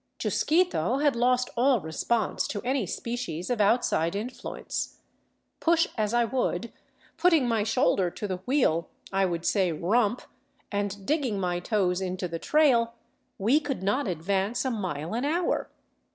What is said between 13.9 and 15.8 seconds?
advance a mile an hour.